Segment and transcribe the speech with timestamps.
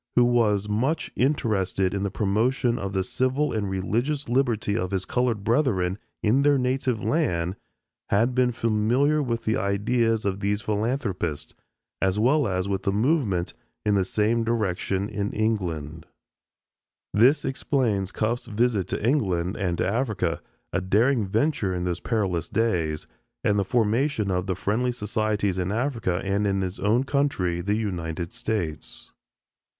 [0.15, 5.05] who was much interested in the promotion of the civil and religious liberty of his
[5.05, 7.55] colored brethren in their native land,
[8.09, 11.53] had been familiar with the ideas of these philanthropists,
[12.01, 13.53] as well as with the movement
[13.85, 16.07] in the same direction in England."
[17.15, 17.77] History of Sierra Leone, Dublin, 1903, p.
[17.77, 20.41] 97 This explains Cuffe's visit to England and to Africa
[20.73, 23.05] a daring venture in those perilous days
[23.43, 27.75] and the formation of the Friendly Societies in Africa and in his own country, the
[27.77, 29.13] United States.